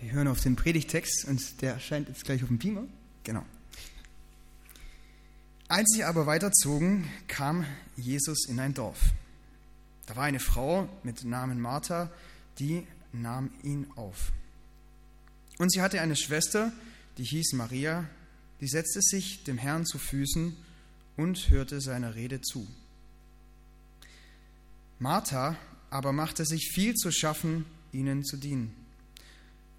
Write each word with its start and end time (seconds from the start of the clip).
Wir 0.00 0.12
hören 0.12 0.28
auf 0.28 0.40
den 0.40 0.54
Predigtext 0.54 1.24
und 1.26 1.60
der 1.60 1.74
erscheint 1.74 2.08
jetzt 2.08 2.24
gleich 2.24 2.42
auf 2.42 2.48
dem 2.48 2.58
Beamer. 2.58 2.84
Genau. 3.24 3.44
Als 5.66 5.90
sie 5.92 6.04
aber 6.04 6.26
weiterzogen, 6.26 7.08
kam 7.26 7.66
Jesus 7.96 8.46
in 8.48 8.60
ein 8.60 8.74
Dorf. 8.74 9.12
Da 10.06 10.16
war 10.16 10.24
eine 10.24 10.40
Frau 10.40 10.88
mit 11.02 11.24
Namen 11.24 11.60
Martha, 11.60 12.10
die 12.58 12.86
nahm 13.12 13.50
ihn 13.62 13.86
auf. 13.96 14.32
Und 15.58 15.72
sie 15.72 15.82
hatte 15.82 16.00
eine 16.00 16.16
Schwester, 16.16 16.72
die 17.18 17.24
hieß 17.24 17.52
Maria, 17.54 18.08
die 18.60 18.68
setzte 18.68 19.02
sich 19.02 19.44
dem 19.44 19.58
Herrn 19.58 19.84
zu 19.84 19.98
Füßen 19.98 20.56
und 21.16 21.50
hörte 21.50 21.80
seiner 21.80 22.14
Rede 22.14 22.40
zu. 22.40 22.66
Martha 25.00 25.56
aber 25.90 26.12
machte 26.12 26.44
sich 26.44 26.70
viel 26.72 26.94
zu 26.94 27.10
schaffen, 27.10 27.66
ihnen 27.92 28.24
zu 28.24 28.36
dienen. 28.36 28.77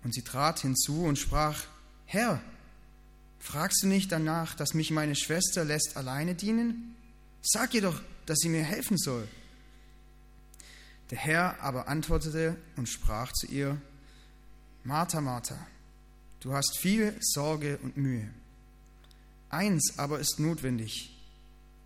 Und 0.03 0.13
sie 0.13 0.21
trat 0.21 0.59
hinzu 0.59 1.03
und 1.03 1.17
sprach, 1.17 1.63
Herr, 2.05 2.41
fragst 3.39 3.83
du 3.83 3.87
nicht 3.87 4.11
danach, 4.11 4.55
dass 4.55 4.73
mich 4.73 4.91
meine 4.91 5.15
Schwester 5.15 5.65
lässt 5.65 5.97
alleine 5.97 6.35
dienen? 6.35 6.95
Sag 7.41 7.73
ihr 7.73 7.81
doch, 7.81 8.01
dass 8.25 8.39
sie 8.39 8.49
mir 8.49 8.63
helfen 8.63 8.97
soll. 8.97 9.27
Der 11.09 11.17
Herr 11.17 11.59
aber 11.61 11.87
antwortete 11.87 12.55
und 12.75 12.87
sprach 12.87 13.31
zu 13.33 13.47
ihr, 13.47 13.81
Martha, 14.83 15.21
Martha, 15.21 15.57
du 16.39 16.53
hast 16.53 16.77
viel 16.77 17.15
Sorge 17.19 17.77
und 17.79 17.97
Mühe. 17.97 18.29
Eins 19.49 19.97
aber 19.97 20.19
ist 20.19 20.39
notwendig. 20.39 21.15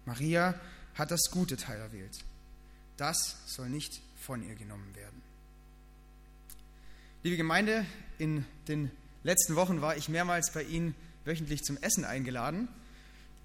Maria 0.06 0.60
hat 0.96 1.12
das 1.12 1.32
gute 1.32 1.58
Teil 1.58 1.80
erwählt. 1.80 2.18
Das 2.98 3.38
soll 3.46 3.70
nicht 3.70 4.02
von 4.20 4.44
ihr 4.44 4.56
genommen 4.56 4.94
werden. 4.96 5.22
Liebe 7.26 7.38
Gemeinde, 7.38 7.86
in 8.18 8.44
den 8.68 8.92
letzten 9.24 9.56
Wochen 9.56 9.80
war 9.80 9.96
ich 9.96 10.10
mehrmals 10.10 10.52
bei 10.52 10.62
Ihnen 10.62 10.94
wöchentlich 11.24 11.64
zum 11.64 11.78
Essen 11.78 12.04
eingeladen. 12.04 12.68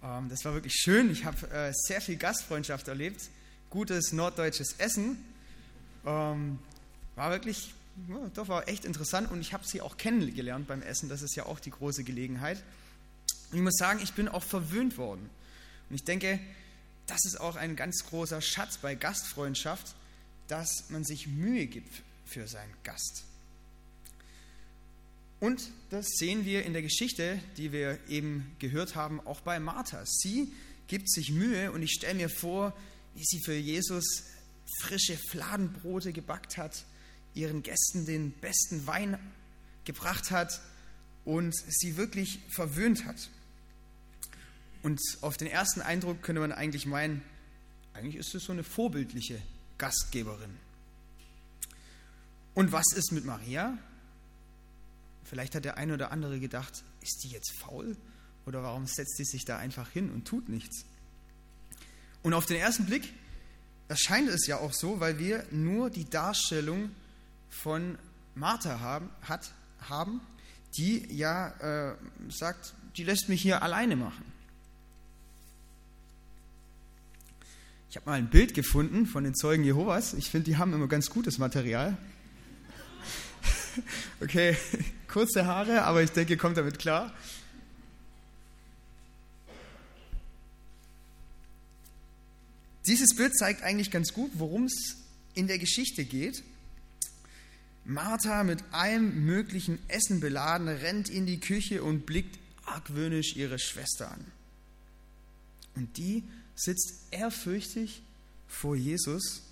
Ähm, 0.02 0.28
das 0.28 0.44
war 0.44 0.52
wirklich 0.52 0.74
schön. 0.74 1.12
Ich 1.12 1.24
habe 1.24 1.48
äh, 1.52 1.72
sehr 1.72 2.00
viel 2.00 2.16
Gastfreundschaft 2.16 2.88
erlebt. 2.88 3.30
Gutes 3.70 4.10
norddeutsches 4.12 4.74
Essen. 4.78 5.24
Ähm, 6.04 6.58
war 7.14 7.30
wirklich, 7.30 7.72
doch 8.34 8.48
war 8.48 8.66
echt 8.66 8.84
interessant 8.84 9.30
und 9.30 9.40
ich 9.40 9.52
habe 9.52 9.64
sie 9.64 9.80
auch 9.80 9.96
kennengelernt 9.96 10.66
beim 10.66 10.82
Essen. 10.82 11.08
Das 11.08 11.22
ist 11.22 11.36
ja 11.36 11.46
auch 11.46 11.60
die 11.60 11.70
große 11.70 12.02
Gelegenheit. 12.02 12.60
Und 13.52 13.58
ich 13.58 13.62
muss 13.62 13.76
sagen, 13.76 14.00
ich 14.02 14.12
bin 14.14 14.26
auch 14.26 14.42
verwöhnt 14.42 14.98
worden. 14.98 15.30
Und 15.88 15.94
ich 15.94 16.02
denke, 16.02 16.40
das 17.06 17.24
ist 17.26 17.40
auch 17.40 17.54
ein 17.54 17.76
ganz 17.76 18.04
großer 18.08 18.40
Schatz 18.40 18.78
bei 18.78 18.96
Gastfreundschaft, 18.96 19.94
dass 20.48 20.86
man 20.88 21.04
sich 21.04 21.28
Mühe 21.28 21.68
gibt 21.68 22.02
für 22.24 22.48
seinen 22.48 22.74
Gast. 22.82 23.27
Und 25.40 25.70
das 25.90 26.06
sehen 26.16 26.44
wir 26.44 26.64
in 26.64 26.72
der 26.72 26.82
Geschichte, 26.82 27.40
die 27.56 27.72
wir 27.72 27.98
eben 28.08 28.56
gehört 28.58 28.96
haben, 28.96 29.20
auch 29.20 29.40
bei 29.40 29.60
Martha. 29.60 30.04
Sie 30.04 30.52
gibt 30.88 31.10
sich 31.10 31.30
Mühe 31.30 31.70
und 31.70 31.82
ich 31.82 31.92
stelle 31.92 32.14
mir 32.14 32.28
vor, 32.28 32.76
wie 33.14 33.24
sie 33.24 33.40
für 33.44 33.54
Jesus 33.54 34.24
frische 34.80 35.16
Fladenbrote 35.30 36.12
gebackt 36.12 36.56
hat, 36.56 36.84
ihren 37.34 37.62
Gästen 37.62 38.04
den 38.04 38.32
besten 38.32 38.86
Wein 38.86 39.18
gebracht 39.84 40.30
hat 40.30 40.60
und 41.24 41.54
sie 41.54 41.96
wirklich 41.96 42.40
verwöhnt 42.48 43.04
hat. 43.04 43.30
Und 44.82 45.00
auf 45.20 45.36
den 45.36 45.48
ersten 45.48 45.82
Eindruck 45.82 46.22
könnte 46.22 46.40
man 46.40 46.52
eigentlich 46.52 46.86
meinen, 46.86 47.22
eigentlich 47.94 48.16
ist 48.16 48.34
es 48.34 48.44
so 48.44 48.52
eine 48.52 48.64
vorbildliche 48.64 49.40
Gastgeberin. 49.76 50.56
Und 52.54 52.72
was 52.72 52.86
ist 52.94 53.12
mit 53.12 53.24
Maria? 53.24 53.78
Vielleicht 55.28 55.54
hat 55.54 55.64
der 55.64 55.76
eine 55.76 55.94
oder 55.94 56.10
andere 56.10 56.40
gedacht, 56.40 56.82
ist 57.02 57.22
die 57.22 57.28
jetzt 57.28 57.52
faul? 57.60 57.96
Oder 58.46 58.62
warum 58.62 58.86
setzt 58.86 59.16
sie 59.16 59.24
sich 59.24 59.44
da 59.44 59.58
einfach 59.58 59.90
hin 59.90 60.10
und 60.10 60.26
tut 60.26 60.48
nichts? 60.48 60.84
Und 62.22 62.32
auf 62.32 62.46
den 62.46 62.56
ersten 62.56 62.86
Blick 62.86 63.12
erscheint 63.88 64.28
es 64.28 64.46
ja 64.46 64.58
auch 64.58 64.72
so, 64.72 65.00
weil 65.00 65.18
wir 65.18 65.44
nur 65.50 65.90
die 65.90 66.08
Darstellung 66.08 66.90
von 67.50 67.98
Martha 68.34 68.80
haben, 68.80 69.10
hat, 69.22 69.52
haben 69.80 70.20
die 70.76 71.06
ja 71.14 71.90
äh, 71.90 71.96
sagt, 72.30 72.74
die 72.96 73.04
lässt 73.04 73.28
mich 73.28 73.42
hier 73.42 73.62
alleine 73.62 73.96
machen. 73.96 74.24
Ich 77.90 77.96
habe 77.96 78.08
mal 78.08 78.18
ein 78.18 78.30
Bild 78.30 78.54
gefunden 78.54 79.06
von 79.06 79.24
den 79.24 79.34
Zeugen 79.34 79.64
Jehovas. 79.64 80.14
Ich 80.14 80.30
finde, 80.30 80.44
die 80.44 80.56
haben 80.56 80.72
immer 80.72 80.88
ganz 80.88 81.10
gutes 81.10 81.38
Material. 81.38 81.96
Okay, 84.20 84.56
kurze 85.08 85.46
Haare, 85.46 85.82
aber 85.82 86.02
ich 86.02 86.10
denke, 86.10 86.34
ihr 86.34 86.38
kommt 86.38 86.56
damit 86.56 86.78
klar. 86.78 87.12
Dieses 92.86 93.14
Bild 93.16 93.36
zeigt 93.36 93.62
eigentlich 93.62 93.90
ganz 93.90 94.12
gut, 94.12 94.30
worum 94.34 94.64
es 94.64 94.96
in 95.34 95.46
der 95.46 95.58
Geschichte 95.58 96.04
geht. 96.04 96.42
Martha 97.84 98.44
mit 98.44 98.62
allem 98.70 99.24
möglichen 99.24 99.78
Essen 99.88 100.20
beladen 100.20 100.68
rennt 100.68 101.08
in 101.08 101.26
die 101.26 101.40
Küche 101.40 101.82
und 101.82 102.06
blickt 102.06 102.38
argwöhnisch 102.64 103.36
ihre 103.36 103.58
Schwester 103.58 104.10
an. 104.10 104.24
Und 105.74 105.96
die 105.96 106.24
sitzt 106.54 107.04
ehrfürchtig 107.10 108.02
vor 108.46 108.74
Jesus 108.74 109.42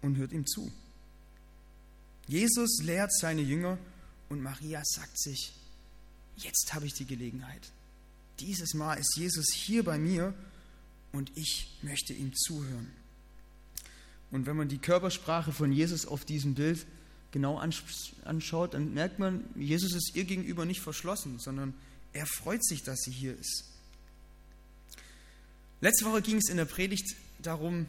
und 0.00 0.16
hört 0.16 0.32
ihm 0.32 0.46
zu. 0.46 0.70
Jesus 2.28 2.82
lehrt 2.82 3.12
seine 3.12 3.42
Jünger 3.42 3.78
und 4.28 4.42
Maria 4.42 4.82
sagt 4.84 5.18
sich, 5.18 5.52
jetzt 6.36 6.74
habe 6.74 6.86
ich 6.86 6.94
die 6.94 7.06
Gelegenheit. 7.06 7.70
Dieses 8.40 8.74
Mal 8.74 8.94
ist 8.94 9.16
Jesus 9.16 9.52
hier 9.52 9.84
bei 9.84 9.98
mir 9.98 10.34
und 11.12 11.30
ich 11.36 11.78
möchte 11.82 12.12
ihm 12.12 12.34
zuhören. 12.34 12.90
Und 14.30 14.46
wenn 14.46 14.56
man 14.56 14.68
die 14.68 14.78
Körpersprache 14.78 15.52
von 15.52 15.72
Jesus 15.72 16.06
auf 16.06 16.24
diesem 16.24 16.54
Bild 16.54 16.84
genau 17.30 17.58
anschaut, 17.58 18.74
dann 18.74 18.92
merkt 18.94 19.18
man, 19.18 19.44
Jesus 19.54 19.94
ist 19.94 20.14
ihr 20.14 20.24
gegenüber 20.24 20.64
nicht 20.64 20.80
verschlossen, 20.80 21.38
sondern 21.38 21.74
er 22.12 22.26
freut 22.26 22.64
sich, 22.64 22.82
dass 22.82 23.00
sie 23.00 23.12
hier 23.12 23.38
ist. 23.38 23.64
Letzte 25.80 26.06
Woche 26.06 26.22
ging 26.22 26.38
es 26.38 26.48
in 26.48 26.56
der 26.56 26.64
Predigt 26.64 27.14
darum, 27.38 27.88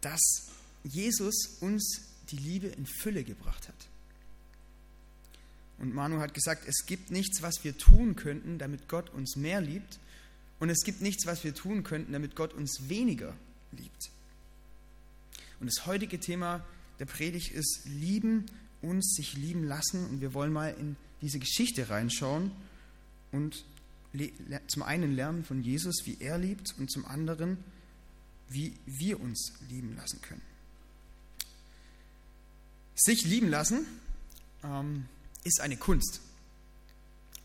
dass 0.00 0.20
Jesus 0.84 1.58
uns 1.60 2.02
die 2.30 2.36
Liebe 2.36 2.68
in 2.68 2.86
Fülle 2.86 3.24
gebracht 3.24 3.68
hat. 3.68 3.89
Und 5.80 5.94
Manu 5.94 6.20
hat 6.20 6.34
gesagt, 6.34 6.64
es 6.68 6.84
gibt 6.86 7.10
nichts, 7.10 7.42
was 7.42 7.64
wir 7.64 7.76
tun 7.76 8.14
könnten, 8.14 8.58
damit 8.58 8.86
Gott 8.86 9.10
uns 9.10 9.34
mehr 9.36 9.60
liebt. 9.60 9.98
Und 10.58 10.68
es 10.68 10.84
gibt 10.84 11.00
nichts, 11.00 11.26
was 11.26 11.42
wir 11.42 11.54
tun 11.54 11.82
könnten, 11.82 12.12
damit 12.12 12.36
Gott 12.36 12.52
uns 12.52 12.88
weniger 12.88 13.34
liebt. 13.72 14.10
Und 15.58 15.66
das 15.66 15.86
heutige 15.86 16.20
Thema 16.20 16.64
der 16.98 17.06
Predigt 17.06 17.52
ist 17.52 17.86
Lieben 17.86 18.44
uns, 18.82 19.14
sich 19.14 19.34
lieben 19.34 19.64
lassen. 19.64 20.06
Und 20.06 20.20
wir 20.20 20.34
wollen 20.34 20.52
mal 20.52 20.74
in 20.78 20.96
diese 21.22 21.38
Geschichte 21.38 21.88
reinschauen 21.88 22.50
und 23.32 23.64
zum 24.66 24.82
einen 24.82 25.14
lernen 25.14 25.44
von 25.44 25.62
Jesus, 25.62 26.04
wie 26.04 26.16
er 26.20 26.36
liebt, 26.36 26.74
und 26.78 26.90
zum 26.90 27.04
anderen, 27.04 27.58
wie 28.48 28.74
wir 28.84 29.20
uns 29.20 29.52
lieben 29.68 29.94
lassen 29.96 30.20
können. 30.20 30.42
Sich 32.96 33.24
lieben 33.24 33.48
lassen 33.48 33.86
ähm, 34.64 35.06
ist 35.44 35.60
eine 35.60 35.76
Kunst. 35.76 36.20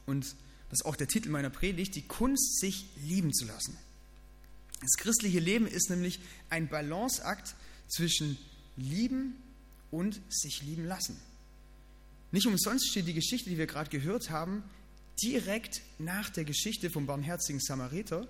Und 0.06 0.35
das 0.69 0.79
ist 0.79 0.85
auch 0.85 0.95
der 0.95 1.07
Titel 1.07 1.29
meiner 1.29 1.50
Predigt, 1.50 1.95
die 1.95 2.01
Kunst, 2.01 2.59
sich 2.59 2.85
lieben 3.03 3.33
zu 3.33 3.45
lassen. 3.45 3.78
Das 4.81 4.97
christliche 4.97 5.39
Leben 5.39 5.67
ist 5.67 5.89
nämlich 5.89 6.19
ein 6.50 6.67
Balanceakt 6.67 7.56
zwischen 7.88 8.38
lieben 8.75 9.35
und 9.91 10.19
sich 10.29 10.61
lieben 10.63 10.85
lassen. 10.85 11.19
Nicht 12.31 12.47
umsonst 12.47 12.89
steht 12.89 13.07
die 13.07 13.13
Geschichte, 13.13 13.50
die 13.50 13.57
wir 13.57 13.68
gerade 13.68 13.89
gehört 13.89 14.30
haben, 14.30 14.63
direkt 15.24 15.81
nach 16.00 16.30
der 16.30 16.44
Geschichte 16.44 16.89
vom 16.89 17.06
barmherzigen 17.06 17.62
Samariter, 17.62 18.27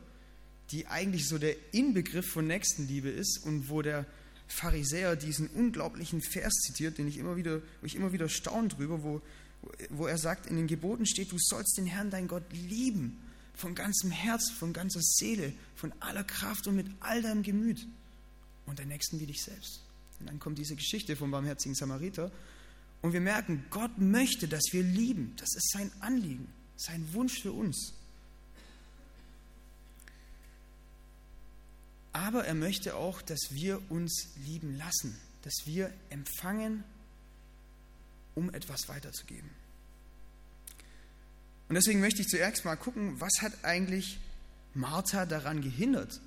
die 0.71 0.88
eigentlich 0.88 1.27
so 1.27 1.38
der 1.38 1.56
Inbegriff 1.73 2.29
von 2.29 2.47
Nächstenliebe 2.47 3.09
ist 3.09 3.39
und 3.44 3.69
wo 3.69 3.81
der 3.81 4.06
Pharisäer 4.47 5.15
diesen 5.15 5.47
unglaublichen 5.47 6.21
Vers 6.21 6.53
zitiert, 6.53 6.97
den 6.97 7.07
ich 7.07 7.17
immer 7.17 7.35
wieder, 7.35 7.62
wo 7.81 7.85
ich 7.85 7.95
immer 7.95 8.13
wieder 8.13 8.29
staune 8.29 8.67
drüber, 8.67 9.03
wo, 9.03 9.21
wo 9.89 10.07
er 10.07 10.17
sagt, 10.17 10.47
in 10.47 10.56
den 10.56 10.67
Geboten 10.67 11.06
steht, 11.06 11.31
du 11.31 11.38
sollst 11.39 11.77
den 11.77 11.85
Herrn, 11.85 12.09
dein 12.09 12.27
Gott, 12.27 12.44
lieben, 12.51 13.19
von 13.56 13.75
ganzem 13.75 14.12
Herz, 14.12 14.51
von 14.51 14.73
ganzer 14.73 15.01
Seele, 15.01 15.53
von 15.75 15.94
aller 16.00 16.23
Kraft 16.23 16.67
und 16.67 16.75
mit 16.75 16.88
all 17.00 17.21
deinem 17.21 17.44
Gemüt 17.44 17.88
und 18.65 18.79
der 18.79 18.85
Nächsten 18.85 19.19
wie 19.19 19.25
dich 19.25 19.44
selbst. 19.44 19.81
Und 20.19 20.27
dann 20.27 20.39
kommt 20.39 20.57
diese 20.57 20.75
Geschichte 20.75 21.15
vom 21.15 21.31
barmherzigen 21.31 21.75
Samariter 21.75 22.31
und 23.01 23.13
wir 23.13 23.21
merken, 23.21 23.65
Gott 23.69 23.97
möchte, 23.97 24.47
dass 24.47 24.63
wir 24.71 24.83
lieben. 24.83 25.33
Das 25.38 25.53
ist 25.56 25.71
sein 25.71 25.91
Anliegen, 26.00 26.47
sein 26.75 27.13
Wunsch 27.13 27.41
für 27.41 27.51
uns. 27.51 27.94
Aber 32.13 32.45
er 32.45 32.56
möchte 32.56 32.95
auch, 32.95 33.21
dass 33.21 33.50
wir 33.51 33.81
uns 33.91 34.29
lieben 34.45 34.77
lassen, 34.77 35.17
dass 35.44 35.53
wir 35.65 35.91
empfangen, 36.09 36.83
um 38.35 38.53
etwas 38.53 38.87
weiterzugeben. 38.87 39.49
Und 41.67 41.75
deswegen 41.75 41.99
möchte 41.99 42.21
ich 42.21 42.27
zuerst 42.27 42.63
mal 42.65 42.75
gucken, 42.75 43.19
was 43.19 43.41
hat 43.41 43.53
eigentlich 43.63 44.19
Martha 44.73 45.25
daran 45.25 45.61
gehindert, 45.61 46.21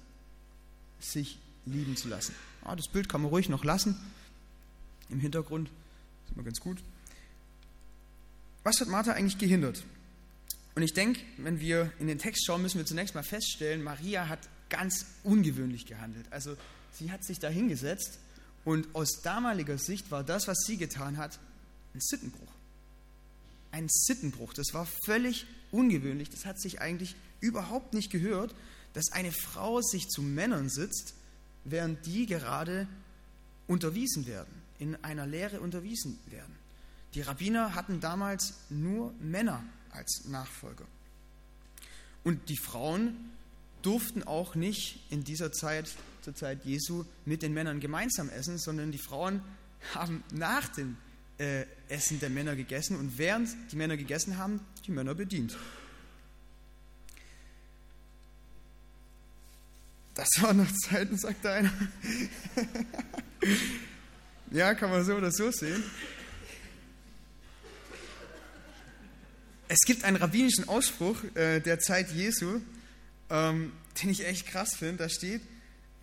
sich 0.99 1.39
lieben 1.65 1.97
zu 1.97 2.09
lassen. 2.09 2.35
Ah, 2.65 2.75
das 2.75 2.89
Bild 2.89 3.09
kann 3.09 3.23
man 3.23 3.31
ruhig 3.31 3.49
noch 3.49 3.65
lassen. 3.65 3.97
Im 5.11 5.21
Hintergrund 5.21 5.71
ist 6.27 6.35
immer 6.35 6.45
ganz 6.45 6.59
gut. 6.59 6.83
Was 8.65 8.81
hat 8.81 8.89
Martha 8.89 9.13
eigentlich 9.13 9.39
gehindert? 9.39 9.85
Und 10.75 10.83
ich 10.83 10.93
denke, 10.93 11.21
wenn 11.39 11.61
wir 11.61 11.93
in 11.99 12.07
den 12.07 12.19
Text 12.19 12.45
schauen, 12.47 12.63
müssen 12.63 12.79
wir 12.79 12.87
zunächst 12.87 13.15
mal 13.15 13.23
feststellen, 13.23 13.83
Maria 13.83 14.29
hat 14.29 14.49
ganz 14.69 15.07
ungewöhnlich 15.23 15.87
gehandelt. 15.87 16.27
Also 16.31 16.57
sie 16.93 17.11
hat 17.11 17.25
sich 17.25 17.39
da 17.39 17.49
hingesetzt 17.49 18.19
und 18.65 18.95
aus 18.95 19.23
damaliger 19.23 19.79
Sicht 19.79 20.11
war 20.11 20.25
das, 20.25 20.47
was 20.47 20.59
sie 20.67 20.77
getan 20.77 21.17
hat, 21.17 21.39
ein 21.95 22.01
Sittenbruch. 22.01 22.53
Ein 23.71 23.89
Sittenbruch. 23.89 24.55
Das 24.55 24.73
war 24.73 24.87
völlig 25.05 25.47
ungewöhnlich. 25.71 26.31
Das 26.31 26.47
hat 26.47 26.61
sich 26.61 26.81
eigentlich 26.81 27.17
überhaupt 27.41 27.95
nicht 27.95 28.11
gehört, 28.11 28.55
dass 28.95 29.13
eine 29.13 29.33
Frau 29.33 29.81
sich 29.81 30.09
zu 30.09 30.23
Männern 30.23 30.69
sitzt, 30.69 31.15
während 31.65 32.05
die 32.07 32.27
gerade 32.27 32.89
unterwiesen 33.67 34.27
werden, 34.27 34.53
in 34.79 34.97
einer 35.05 35.27
Lehre 35.27 35.61
unterwiesen 35.61 36.19
werden. 36.27 36.55
Die 37.15 37.21
Rabbiner 37.21 37.75
hatten 37.75 38.01
damals 38.01 38.55
nur 38.71 39.13
Männer 39.21 39.65
als 39.91 40.25
Nachfolger. 40.27 40.87
Und 42.25 42.49
die 42.49 42.57
Frauen 42.57 43.33
durften 43.83 44.23
auch 44.23 44.55
nicht 44.55 45.01
in 45.11 45.25
dieser 45.25 45.53
Zeit, 45.53 45.95
zur 46.23 46.35
Zeit 46.35 46.65
Jesu, 46.65 47.05
mit 47.25 47.43
den 47.43 47.55
Männern 47.55 47.81
gemeinsam 47.81 48.29
essen, 48.29 48.59
sondern 48.59 48.93
die 48.93 48.99
Frauen 48.99 49.43
haben 49.95 50.23
nach 50.33 50.69
dem 50.69 50.97
äh, 51.39 51.65
Essen 51.89 52.21
der 52.21 52.31
Männer 52.31 52.57
gegessen 52.57 52.97
und 52.97 53.17
während 53.19 53.49
die 53.73 53.77
Männer 53.77 53.97
gegessen 53.97 54.39
haben, 54.39 54.61
die 54.87 54.91
Männer 54.91 55.15
bedient. 55.15 55.57
Das 60.15 60.29
waren 60.41 60.57
noch 60.57 60.73
Zeiten, 60.73 61.17
sagt 61.17 61.47
einer. 61.47 61.73
ja, 64.51 64.75
kann 64.75 64.91
man 64.91 65.05
so 65.05 65.15
oder 65.15 65.31
so 65.31 65.53
sehen. 65.53 65.83
Es 69.69 69.79
gibt 69.87 70.03
einen 70.03 70.17
rabbinischen 70.17 70.69
Ausspruch 70.69 71.23
äh, 71.37 71.61
der 71.61 71.79
Zeit 71.79 72.11
Jesu, 72.11 72.61
ähm, 73.31 73.73
den 74.03 74.11
ich 74.11 74.27
echt 74.27 74.49
krass 74.49 74.75
finde. 74.75 75.05
Da 75.05 75.09
steht, 75.09 75.43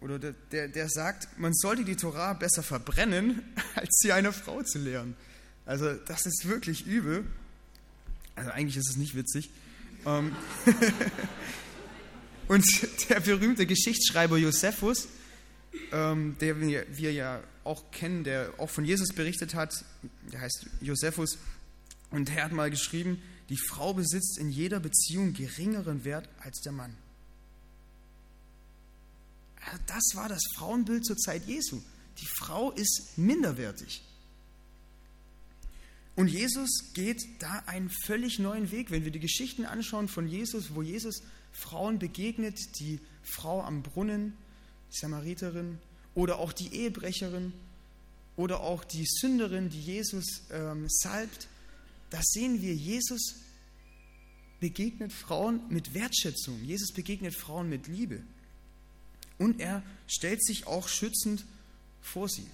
oder 0.01 0.19
der, 0.19 0.33
der, 0.51 0.67
der 0.67 0.89
sagt, 0.89 1.39
man 1.39 1.53
sollte 1.53 1.85
die 1.85 1.95
Torah 1.95 2.33
besser 2.33 2.63
verbrennen, 2.63 3.41
als 3.75 3.89
sie 4.01 4.11
einer 4.11 4.33
Frau 4.33 4.61
zu 4.63 4.79
lehren. 4.79 5.15
Also 5.65 5.93
das 5.93 6.25
ist 6.25 6.47
wirklich 6.47 6.85
übel. 6.85 7.25
Also 8.35 8.51
eigentlich 8.51 8.77
ist 8.77 8.89
es 8.89 8.97
nicht 8.97 9.15
witzig. 9.15 9.49
Ähm 10.05 10.35
Und 12.47 12.65
der 13.09 13.19
berühmte 13.21 13.65
Geschichtsschreiber 13.65 14.37
Josephus, 14.37 15.07
ähm, 15.91 16.35
der 16.39 16.59
wir 16.61 17.11
ja 17.11 17.43
auch 17.63 17.89
kennen, 17.89 18.23
der 18.23 18.53
auch 18.59 18.69
von 18.69 18.85
Jesus 18.85 19.09
berichtet 19.13 19.55
hat, 19.55 19.73
der 20.31 20.41
heißt 20.41 20.67
Josephus, 20.81 21.39
und 22.11 22.29
der 22.29 22.43
hat 22.43 22.51
mal 22.51 22.69
geschrieben, 22.69 23.21
die 23.49 23.57
Frau 23.57 23.93
besitzt 23.93 24.37
in 24.37 24.49
jeder 24.49 24.79
Beziehung 24.79 25.33
geringeren 25.33 26.05
Wert 26.05 26.29
als 26.39 26.61
der 26.61 26.71
Mann. 26.71 26.95
Also 29.65 29.79
das 29.87 30.03
war 30.13 30.29
das 30.29 30.41
Frauenbild 30.55 31.05
zur 31.05 31.17
Zeit 31.17 31.45
Jesu. 31.47 31.81
Die 32.19 32.27
Frau 32.39 32.71
ist 32.71 33.17
minderwertig. 33.17 34.01
Und 36.15 36.29
Jesus 36.29 36.93
geht 36.93 37.21
da 37.39 37.63
einen 37.65 37.89
völlig 38.05 38.39
neuen 38.39 38.71
Weg. 38.71 38.89
Wenn 38.89 39.03
wir 39.03 39.11
die 39.11 39.19
Geschichten 39.19 39.65
anschauen 39.65 40.07
von 40.07 40.27
Jesus, 40.27 40.73
wo 40.73 40.81
Jesus 40.81 41.23
Frauen 41.51 41.99
begegnet, 41.99 42.57
die 42.79 42.99
Frau 43.21 43.61
am 43.61 43.83
Brunnen, 43.83 44.33
die 44.93 44.97
Samariterin 44.97 45.79
oder 46.13 46.39
auch 46.39 46.53
die 46.53 46.73
Ehebrecherin 46.73 47.51
oder 48.37 48.61
auch 48.61 48.83
die 48.85 49.05
Sünderin, 49.05 49.69
die 49.69 49.81
Jesus 49.81 50.43
ähm, 50.51 50.85
salbt, 50.87 51.47
da 52.11 52.19
sehen 52.23 52.61
wir, 52.61 52.73
Jesus 52.73 53.35
begegnet 54.61 55.11
Frauen 55.11 55.61
mit 55.69 55.93
Wertschätzung, 55.93 56.63
Jesus 56.63 56.93
begegnet 56.93 57.35
Frauen 57.35 57.67
mit 57.67 57.87
Liebe 57.87 58.21
und 59.37 59.59
er 59.59 59.83
stellt 60.07 60.43
sich 60.43 60.67
auch 60.67 60.87
schützend 60.87 61.45
vor 62.01 62.29
sie. 62.29 62.47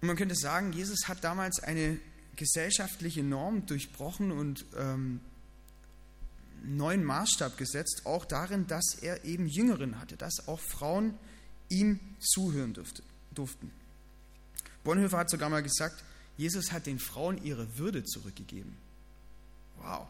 Und 0.00 0.08
man 0.08 0.16
könnte 0.16 0.34
sagen, 0.34 0.72
Jesus 0.72 1.08
hat 1.08 1.24
damals 1.24 1.60
eine 1.60 1.98
gesellschaftliche 2.36 3.22
Norm 3.22 3.66
durchbrochen 3.66 4.30
und 4.30 4.64
ähm, 4.76 5.20
neuen 6.62 7.04
Maßstab 7.04 7.56
gesetzt, 7.56 8.02
auch 8.04 8.24
darin, 8.24 8.66
dass 8.66 8.94
er 9.00 9.24
eben 9.24 9.46
Jüngeren 9.46 9.98
hatte, 9.98 10.16
dass 10.16 10.46
auch 10.48 10.60
Frauen 10.60 11.14
ihm 11.68 11.98
zuhören 12.20 12.74
durfte, 12.74 13.02
durften. 13.34 13.70
Bonhoeffer 14.84 15.18
hat 15.18 15.30
sogar 15.30 15.48
mal 15.48 15.62
gesagt, 15.62 16.04
Jesus 16.36 16.72
hat 16.72 16.86
den 16.86 16.98
Frauen 16.98 17.42
ihre 17.42 17.78
Würde 17.78 18.04
zurückgegeben. 18.04 18.76
Wow. 19.78 20.06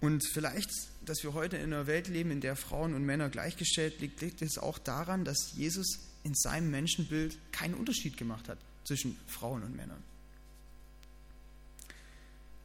Und 0.00 0.26
vielleicht, 0.26 0.70
dass 1.04 1.22
wir 1.22 1.34
heute 1.34 1.56
in 1.56 1.64
einer 1.64 1.86
Welt 1.86 2.08
leben, 2.08 2.30
in 2.30 2.40
der 2.40 2.56
Frauen 2.56 2.94
und 2.94 3.04
Männer 3.04 3.28
gleichgestellt 3.28 4.00
liegt, 4.00 4.20
liegt 4.20 4.40
es 4.42 4.58
auch 4.58 4.78
daran, 4.78 5.24
dass 5.24 5.52
Jesus 5.54 5.98
in 6.24 6.34
seinem 6.34 6.70
Menschenbild 6.70 7.36
keinen 7.52 7.74
Unterschied 7.74 8.16
gemacht 8.16 8.48
hat 8.48 8.58
zwischen 8.84 9.16
Frauen 9.26 9.62
und 9.62 9.76
Männern. 9.76 10.02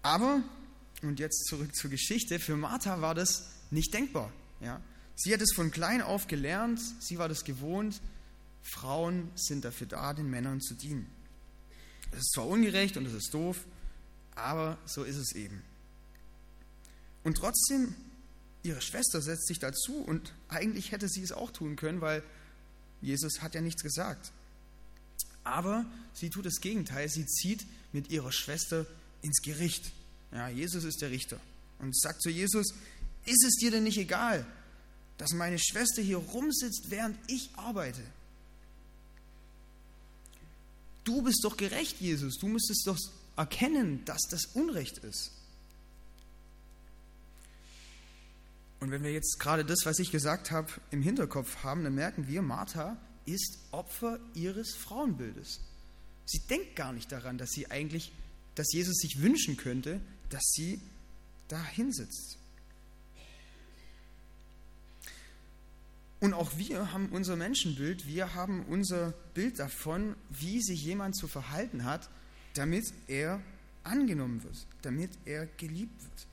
Aber 0.01 0.43
und 1.01 1.19
jetzt 1.19 1.45
zurück 1.45 1.75
zur 1.75 1.89
Geschichte, 1.89 2.39
für 2.39 2.55
Martha 2.55 3.01
war 3.01 3.15
das 3.15 3.49
nicht 3.71 3.93
denkbar. 3.93 4.31
Ja? 4.61 4.81
Sie 5.15 5.33
hat 5.33 5.41
es 5.41 5.53
von 5.53 5.71
klein 5.71 6.01
auf 6.01 6.27
gelernt, 6.27 6.79
sie 6.99 7.17
war 7.17 7.29
das 7.29 7.43
gewohnt, 7.43 8.01
Frauen 8.61 9.29
sind 9.35 9.65
dafür 9.65 9.87
da, 9.87 10.13
den 10.13 10.29
Männern 10.29 10.61
zu 10.61 10.73
dienen. 10.73 11.07
Das 12.11 12.21
ist 12.21 12.33
zwar 12.33 12.47
ungerecht 12.47 12.97
und 12.97 13.05
es 13.05 13.13
ist 13.13 13.33
doof, 13.33 13.65
aber 14.35 14.77
so 14.85 15.03
ist 15.03 15.17
es 15.17 15.33
eben. 15.33 15.61
Und 17.25 17.37
trotzdem, 17.37 17.95
ihre 18.61 18.81
Schwester 18.81 19.19
setzt 19.19 19.47
sich 19.47 19.57
dazu 19.57 19.95
und 19.95 20.31
eigentlich 20.47 20.91
hätte 20.91 21.09
sie 21.09 21.23
es 21.23 21.31
auch 21.31 21.51
tun 21.51 21.75
können, 21.75 21.99
weil 21.99 22.21
Jesus 23.01 23.41
hat 23.41 23.55
ja 23.55 23.61
nichts 23.61 23.81
gesagt. 23.81 24.31
Aber 25.43 25.85
sie 26.13 26.29
tut 26.29 26.45
das 26.45 26.61
Gegenteil, 26.61 27.09
sie 27.09 27.25
zieht 27.25 27.65
mit 27.93 28.11
ihrer 28.11 28.31
Schwester 28.31 28.85
ins 29.23 29.41
Gericht. 29.41 29.91
Ja, 30.31 30.49
Jesus 30.49 30.83
ist 30.83 31.01
der 31.01 31.09
Richter 31.09 31.39
und 31.79 31.97
sagt 31.99 32.21
zu 32.21 32.29
Jesus, 32.29 32.75
ist 33.25 33.43
es 33.43 33.55
dir 33.55 33.71
denn 33.71 33.83
nicht 33.83 33.97
egal, 33.97 34.45
dass 35.17 35.31
meine 35.31 35.57
Schwester 35.57 36.03
hier 36.03 36.17
rumsitzt, 36.17 36.89
während 36.89 37.17
ich 37.27 37.49
arbeite? 37.55 38.03
Du 41.05 41.23
bist 41.23 41.43
doch 41.43 41.57
gerecht, 41.57 41.99
Jesus. 42.01 42.37
Du 42.37 42.47
müsstest 42.47 42.85
doch 42.85 42.99
erkennen, 43.35 44.05
dass 44.05 44.21
das 44.29 44.45
Unrecht 44.53 44.99
ist. 44.99 45.31
Und 48.79 48.91
wenn 48.91 49.03
wir 49.03 49.11
jetzt 49.11 49.39
gerade 49.39 49.65
das, 49.65 49.85
was 49.85 49.99
ich 49.99 50.11
gesagt 50.11 50.51
habe, 50.51 50.71
im 50.91 51.01
Hinterkopf 51.01 51.63
haben, 51.63 51.83
dann 51.83 51.95
merken 51.95 52.27
wir, 52.27 52.41
Martha 52.41 52.97
ist 53.25 53.59
Opfer 53.71 54.19
ihres 54.33 54.75
Frauenbildes. 54.75 55.61
Sie 56.25 56.39
denkt 56.49 56.75
gar 56.75 56.93
nicht 56.93 57.11
daran, 57.11 57.37
dass 57.37 57.51
sie 57.51 57.71
eigentlich, 57.71 58.11
dass 58.55 58.71
Jesus 58.73 58.97
sich 58.97 59.21
wünschen 59.21 59.57
könnte, 59.57 60.01
dass 60.29 60.43
sie 60.53 60.81
da 61.47 61.63
hinsitzt. 61.63 62.37
Und 66.19 66.33
auch 66.33 66.57
wir 66.57 66.91
haben 66.91 67.09
unser 67.09 67.35
Menschenbild, 67.35 68.07
wir 68.07 68.33
haben 68.33 68.65
unser 68.65 69.11
Bild 69.33 69.59
davon, 69.59 70.15
wie 70.29 70.61
sich 70.61 70.83
jemand 70.83 71.15
zu 71.15 71.27
verhalten 71.27 71.83
hat, 71.83 72.09
damit 72.55 72.85
er 73.07 73.41
angenommen 73.83 74.43
wird, 74.43 74.65
damit 74.81 75.11
er 75.25 75.45
geliebt 75.45 76.01
wird. 76.01 76.27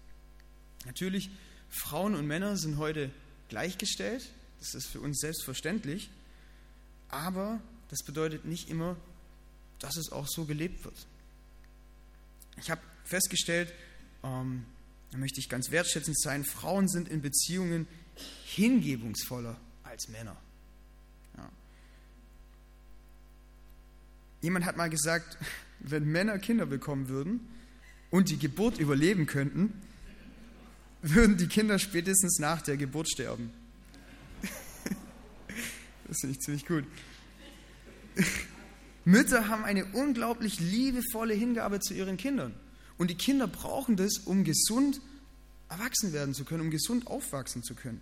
Natürlich, 0.86 1.30
Frauen 1.72 2.14
und 2.14 2.26
Männer 2.26 2.56
sind 2.56 2.76
heute 2.76 3.10
gleichgestellt, 3.48 4.30
das 4.60 4.74
ist 4.74 4.86
für 4.86 5.00
uns 5.00 5.18
selbstverständlich, 5.18 6.10
aber 7.08 7.60
das 7.88 8.02
bedeutet 8.02 8.44
nicht 8.44 8.68
immer, 8.68 8.96
dass 9.80 9.96
es 9.96 10.12
auch 10.12 10.26
so 10.28 10.44
gelebt 10.44 10.84
wird. 10.84 10.94
Ich 12.58 12.70
habe 12.70 12.80
festgestellt, 13.04 13.72
ähm, 14.22 14.64
da 15.10 15.18
möchte 15.18 15.40
ich 15.40 15.48
ganz 15.48 15.70
wertschätzend 15.70 16.18
sein, 16.20 16.44
Frauen 16.44 16.88
sind 16.88 17.08
in 17.08 17.22
Beziehungen 17.22 17.88
hingebungsvoller 18.44 19.56
als 19.82 20.08
Männer. 20.08 20.36
Ja. 21.36 21.50
Jemand 24.42 24.66
hat 24.66 24.76
mal 24.76 24.90
gesagt, 24.90 25.38
wenn 25.80 26.04
Männer 26.04 26.38
Kinder 26.38 26.66
bekommen 26.66 27.08
würden 27.08 27.40
und 28.10 28.28
die 28.28 28.38
Geburt 28.38 28.78
überleben 28.78 29.26
könnten, 29.26 29.72
würden 31.02 31.36
die 31.36 31.48
Kinder 31.48 31.78
spätestens 31.78 32.38
nach 32.38 32.62
der 32.62 32.76
Geburt 32.76 33.08
sterben. 33.10 33.50
das 36.08 36.18
finde 36.20 36.36
ich 36.36 36.40
ziemlich 36.40 36.66
gut. 36.66 36.84
Mütter 39.04 39.48
haben 39.48 39.64
eine 39.64 39.84
unglaublich 39.86 40.60
liebevolle 40.60 41.34
Hingabe 41.34 41.80
zu 41.80 41.92
ihren 41.94 42.16
Kindern. 42.16 42.54
Und 42.98 43.10
die 43.10 43.16
Kinder 43.16 43.48
brauchen 43.48 43.96
das, 43.96 44.18
um 44.18 44.44
gesund 44.44 45.00
erwachsen 45.68 46.12
werden 46.12 46.34
zu 46.34 46.44
können, 46.44 46.60
um 46.60 46.70
gesund 46.70 47.06
aufwachsen 47.06 47.62
zu 47.62 47.74
können. 47.74 48.00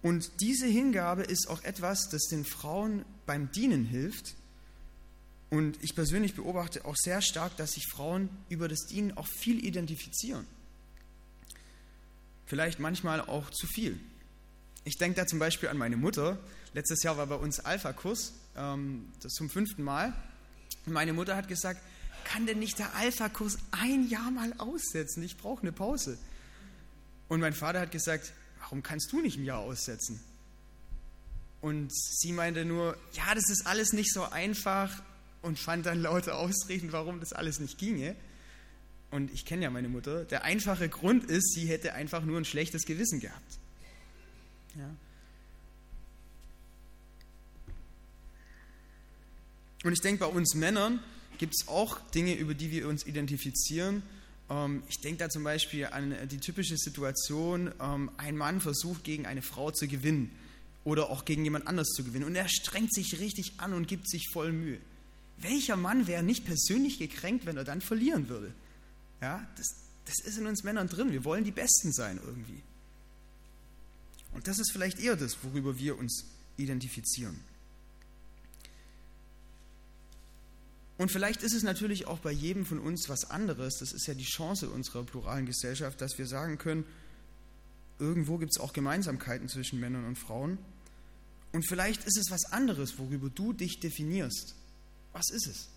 Und 0.00 0.40
diese 0.40 0.66
Hingabe 0.66 1.24
ist 1.24 1.48
auch 1.48 1.62
etwas, 1.64 2.08
das 2.08 2.22
den 2.28 2.44
Frauen 2.44 3.04
beim 3.26 3.50
Dienen 3.50 3.84
hilft. 3.84 4.36
Und 5.50 5.82
ich 5.82 5.94
persönlich 5.94 6.34
beobachte 6.34 6.84
auch 6.84 6.96
sehr 6.96 7.22
stark, 7.22 7.56
dass 7.56 7.72
sich 7.72 7.86
Frauen 7.90 8.28
über 8.48 8.68
das 8.68 8.86
Dienen 8.86 9.16
auch 9.16 9.26
viel 9.26 9.64
identifizieren. 9.64 10.46
Vielleicht 12.46 12.78
manchmal 12.80 13.20
auch 13.20 13.50
zu 13.50 13.66
viel. 13.66 13.98
Ich 14.84 14.96
denke 14.96 15.16
da 15.16 15.26
zum 15.26 15.38
Beispiel 15.38 15.68
an 15.68 15.78
meine 15.78 15.96
Mutter. 15.96 16.38
Letztes 16.74 17.02
Jahr 17.02 17.16
war 17.16 17.26
bei 17.26 17.34
uns 17.34 17.60
Alpha-Kurs, 17.60 18.32
ähm, 18.56 19.10
das 19.22 19.32
zum 19.32 19.50
fünften 19.50 19.82
Mal. 19.82 20.12
Meine 20.86 21.12
Mutter 21.12 21.36
hat 21.36 21.48
gesagt, 21.48 21.80
kann 22.24 22.46
denn 22.46 22.58
nicht 22.58 22.78
der 22.78 22.94
Alpha-Kurs 22.94 23.58
ein 23.70 24.08
Jahr 24.08 24.30
mal 24.30 24.52
aussetzen? 24.58 25.22
Ich 25.22 25.36
brauche 25.38 25.62
eine 25.62 25.72
Pause. 25.72 26.18
Und 27.28 27.40
mein 27.40 27.54
Vater 27.54 27.80
hat 27.80 27.90
gesagt, 27.90 28.32
warum 28.60 28.82
kannst 28.82 29.12
du 29.12 29.20
nicht 29.20 29.38
ein 29.38 29.44
Jahr 29.44 29.60
aussetzen? 29.60 30.20
Und 31.60 31.90
sie 31.92 32.32
meinte 32.32 32.64
nur, 32.64 32.96
ja, 33.12 33.34
das 33.34 33.48
ist 33.50 33.66
alles 33.66 33.92
nicht 33.92 34.12
so 34.12 34.24
einfach 34.24 35.02
und 35.42 35.58
fand 35.58 35.86
dann 35.86 36.02
lauter 36.02 36.36
Ausreden, 36.38 36.92
warum 36.92 37.20
das 37.20 37.32
alles 37.32 37.60
nicht 37.60 37.78
ginge. 37.78 38.16
Und 39.10 39.32
ich 39.32 39.44
kenne 39.44 39.62
ja 39.62 39.70
meine 39.70 39.88
Mutter. 39.88 40.24
Der 40.24 40.44
einfache 40.44 40.88
Grund 40.88 41.24
ist, 41.24 41.54
sie 41.54 41.66
hätte 41.66 41.94
einfach 41.94 42.24
nur 42.24 42.38
ein 42.38 42.44
schlechtes 42.44 42.84
Gewissen 42.84 43.20
gehabt. 43.20 43.58
Ja. 44.76 44.90
Und 49.84 49.92
ich 49.92 50.00
denke, 50.00 50.20
bei 50.20 50.26
uns 50.26 50.54
Männern 50.54 51.00
gibt 51.38 51.54
es 51.58 51.68
auch 51.68 51.98
Dinge, 52.10 52.34
über 52.34 52.52
die 52.52 52.70
wir 52.70 52.88
uns 52.88 53.06
identifizieren. 53.06 54.02
Ähm, 54.50 54.82
ich 54.88 55.00
denke 55.00 55.18
da 55.18 55.30
zum 55.30 55.44
Beispiel 55.44 55.86
an 55.86 56.14
die 56.28 56.38
typische 56.38 56.76
Situation, 56.76 57.72
ähm, 57.80 58.10
ein 58.16 58.36
Mann 58.36 58.60
versucht 58.60 59.04
gegen 59.04 59.26
eine 59.26 59.42
Frau 59.42 59.70
zu 59.70 59.86
gewinnen 59.86 60.30
oder 60.84 61.10
auch 61.10 61.24
gegen 61.24 61.44
jemand 61.44 61.66
anders 61.66 61.88
zu 61.88 62.04
gewinnen 62.04 62.24
und 62.24 62.34
er 62.34 62.48
strengt 62.48 62.92
sich 62.92 63.18
richtig 63.20 63.54
an 63.58 63.72
und 63.72 63.88
gibt 63.88 64.08
sich 64.08 64.28
voll 64.32 64.52
Mühe. 64.52 64.78
Welcher 65.40 65.76
Mann 65.76 66.06
wäre 66.06 66.22
nicht 66.22 66.44
persönlich 66.44 66.98
gekränkt, 66.98 67.46
wenn 67.46 67.56
er 67.56 67.64
dann 67.64 67.80
verlieren 67.80 68.28
würde? 68.28 68.52
Ja, 69.20 69.46
das, 69.56 69.68
das 70.04 70.20
ist 70.24 70.38
in 70.38 70.46
uns 70.46 70.64
Männern 70.64 70.88
drin. 70.88 71.12
Wir 71.12 71.24
wollen 71.24 71.44
die 71.44 71.52
Besten 71.52 71.92
sein 71.92 72.18
irgendwie. 72.24 72.62
Und 74.32 74.46
das 74.46 74.58
ist 74.58 74.72
vielleicht 74.72 75.00
eher 75.00 75.16
das, 75.16 75.42
worüber 75.42 75.78
wir 75.78 75.98
uns 75.98 76.24
identifizieren. 76.56 77.38
Und 80.98 81.12
vielleicht 81.12 81.44
ist 81.44 81.54
es 81.54 81.62
natürlich 81.62 82.06
auch 82.06 82.18
bei 82.18 82.32
jedem 82.32 82.66
von 82.66 82.80
uns 82.80 83.08
was 83.08 83.30
anderes. 83.30 83.78
Das 83.78 83.92
ist 83.92 84.06
ja 84.08 84.14
die 84.14 84.24
Chance 84.24 84.68
unserer 84.68 85.04
pluralen 85.04 85.46
Gesellschaft, 85.46 86.00
dass 86.00 86.18
wir 86.18 86.26
sagen 86.26 86.58
können, 86.58 86.84
irgendwo 88.00 88.38
gibt 88.38 88.52
es 88.52 88.60
auch 88.60 88.72
Gemeinsamkeiten 88.72 89.48
zwischen 89.48 89.78
Männern 89.78 90.04
und 90.04 90.18
Frauen. 90.18 90.58
Und 91.52 91.66
vielleicht 91.66 92.04
ist 92.04 92.18
es 92.18 92.30
was 92.30 92.46
anderes, 92.52 92.98
worüber 92.98 93.30
du 93.30 93.52
dich 93.52 93.78
definierst. 93.78 94.54
Was 95.18 95.30
ist 95.30 95.48
es? 95.48 95.68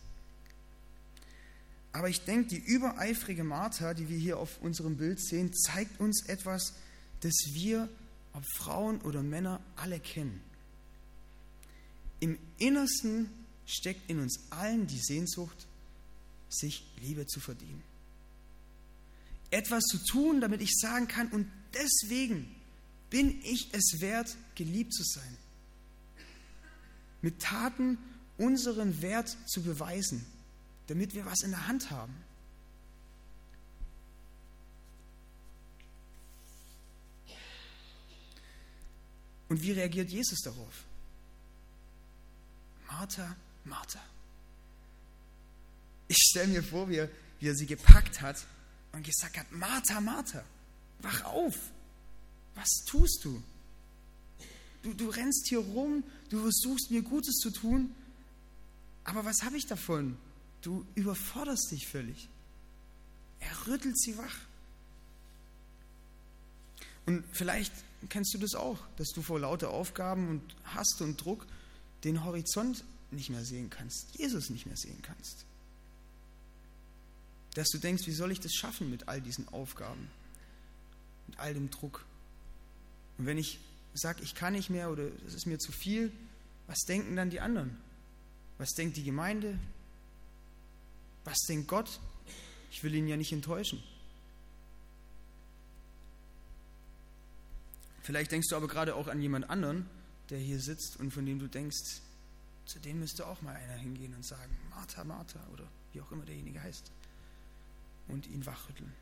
Aber 1.93 2.09
ich 2.09 2.23
denke, 2.23 2.49
die 2.49 2.59
übereifrige 2.59 3.43
Martha, 3.43 3.95
die 3.95 4.07
wir 4.07 4.17
hier 4.17 4.37
auf 4.37 4.61
unserem 4.61 4.97
Bild 4.97 5.19
sehen, 5.19 5.51
zeigt 5.51 5.99
uns 5.99 6.27
etwas, 6.27 6.75
das 7.21 7.33
wir, 7.53 7.89
ob 8.33 8.45
Frauen 8.55 9.01
oder 9.01 9.23
Männer, 9.23 9.59
alle 9.75 9.99
kennen. 9.99 10.41
Im 12.19 12.37
Innersten 12.59 13.31
steckt 13.65 14.07
in 14.11 14.19
uns 14.19 14.39
allen 14.51 14.85
die 14.85 14.99
Sehnsucht, 14.99 15.65
sich 16.47 16.85
Liebe 17.01 17.25
zu 17.25 17.39
verdienen. 17.39 17.81
Etwas 19.49 19.85
zu 19.85 19.97
tun, 19.97 20.39
damit 20.39 20.61
ich 20.61 20.77
sagen 20.77 21.07
kann, 21.07 21.29
und 21.29 21.51
deswegen 21.73 22.55
bin 23.09 23.41
ich 23.43 23.69
es 23.73 24.01
wert, 24.01 24.37
geliebt 24.53 24.93
zu 24.93 25.03
sein. 25.03 25.37
Mit 27.23 27.41
Taten 27.41 27.97
unseren 28.37 29.01
Wert 29.01 29.35
zu 29.45 29.61
beweisen, 29.61 30.25
damit 30.87 31.13
wir 31.13 31.25
was 31.25 31.41
in 31.41 31.51
der 31.51 31.67
Hand 31.67 31.91
haben. 31.91 32.15
Und 39.49 39.61
wie 39.61 39.73
reagiert 39.73 40.09
Jesus 40.09 40.39
darauf? 40.39 40.85
Martha, 42.87 43.35
Martha. 43.65 43.99
Ich 46.07 46.17
stelle 46.17 46.47
mir 46.47 46.63
vor, 46.63 46.89
wie 46.89 46.97
er, 46.97 47.09
wie 47.39 47.47
er 47.47 47.55
sie 47.55 47.65
gepackt 47.65 48.21
hat 48.21 48.45
und 48.93 49.05
gesagt 49.05 49.37
hat, 49.37 49.51
Martha, 49.51 49.99
Martha, 49.99 50.43
wach 50.99 51.23
auf. 51.25 51.55
Was 52.55 52.69
tust 52.85 53.25
du? 53.25 53.41
Du, 54.83 54.93
du 54.93 55.09
rennst 55.09 55.47
hier 55.49 55.59
rum, 55.59 56.03
du 56.29 56.41
versuchst 56.41 56.89
mir 56.89 57.01
Gutes 57.01 57.35
zu 57.35 57.51
tun, 57.51 57.93
aber 59.03 59.25
was 59.25 59.43
habe 59.43 59.57
ich 59.57 59.65
davon? 59.65 60.17
Du 60.61 60.85
überforderst 60.95 61.71
dich 61.71 61.87
völlig. 61.87 62.29
Er 63.39 63.67
rüttelt 63.67 63.99
sie 63.99 64.17
wach. 64.17 64.35
Und 67.05 67.23
vielleicht 67.31 67.73
kennst 68.09 68.33
du 68.33 68.37
das 68.37 68.55
auch, 68.55 68.77
dass 68.97 69.09
du 69.09 69.21
vor 69.21 69.39
lauter 69.39 69.71
Aufgaben 69.71 70.29
und 70.29 70.55
Hast 70.63 71.01
und 71.01 71.17
Druck 71.23 71.45
den 72.03 72.23
Horizont 72.23 72.83
nicht 73.11 73.29
mehr 73.29 73.43
sehen 73.43 73.69
kannst, 73.69 74.15
Jesus 74.17 74.49
nicht 74.49 74.65
mehr 74.65 74.77
sehen 74.77 75.01
kannst. 75.01 75.45
Dass 77.55 77.67
du 77.69 77.79
denkst, 77.79 78.07
wie 78.07 78.13
soll 78.13 78.31
ich 78.31 78.39
das 78.39 78.53
schaffen 78.53 78.89
mit 78.89 79.09
all 79.09 79.19
diesen 79.19 79.47
Aufgaben, 79.49 80.09
mit 81.27 81.39
all 81.39 81.53
dem 81.53 81.69
Druck? 81.69 82.05
Und 83.17 83.25
wenn 83.25 83.37
ich 83.37 83.59
sage, 83.93 84.23
ich 84.23 84.35
kann 84.35 84.53
nicht 84.53 84.69
mehr 84.69 84.89
oder 84.89 85.09
es 85.27 85.33
ist 85.33 85.47
mir 85.47 85.59
zu 85.59 85.71
viel, 85.71 86.11
was 86.67 86.79
denken 86.87 87.15
dann 87.15 87.29
die 87.29 87.41
anderen? 87.41 87.75
Was 88.61 88.75
denkt 88.75 88.95
die 88.95 89.03
Gemeinde? 89.03 89.57
Was 91.23 91.39
denkt 91.49 91.67
Gott? 91.67 91.99
Ich 92.69 92.83
will 92.83 92.93
ihn 92.93 93.07
ja 93.07 93.17
nicht 93.17 93.33
enttäuschen. 93.33 93.81
Vielleicht 98.03 98.31
denkst 98.31 98.49
du 98.49 98.55
aber 98.55 98.67
gerade 98.67 98.93
auch 98.93 99.07
an 99.07 99.19
jemand 99.19 99.49
anderen, 99.49 99.89
der 100.29 100.37
hier 100.37 100.59
sitzt 100.59 100.97
und 100.99 101.09
von 101.09 101.25
dem 101.25 101.39
du 101.39 101.47
denkst, 101.47 102.01
zu 102.67 102.77
dem 102.77 102.99
müsste 102.99 103.25
auch 103.25 103.41
mal 103.41 103.55
einer 103.55 103.73
hingehen 103.73 104.13
und 104.13 104.27
sagen, 104.27 104.55
Martha, 104.69 105.03
Martha 105.05 105.39
oder 105.51 105.67
wie 105.93 106.01
auch 106.01 106.11
immer 106.11 106.25
derjenige 106.25 106.61
heißt 106.61 106.91
und 108.09 108.27
ihn 108.27 108.45
wachrütteln. 108.45 108.93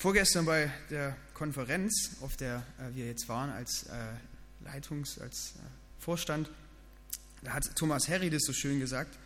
Vorgestern 0.00 0.44
bei 0.44 0.72
der 0.90 1.16
Konferenz, 1.34 2.18
auf 2.20 2.36
der 2.36 2.64
äh, 2.78 2.94
wir 2.94 3.06
jetzt 3.06 3.28
waren 3.28 3.50
als 3.50 3.82
äh, 3.84 4.64
Leitungs-, 4.64 5.20
als 5.20 5.54
äh, 5.56 5.60
Vorstand, 5.98 6.48
da 7.42 7.54
hat 7.54 7.64
Thomas 7.74 8.08
Harry 8.08 8.30
das 8.30 8.42
so 8.44 8.52
schön 8.52 8.78
gesagt, 8.78 9.18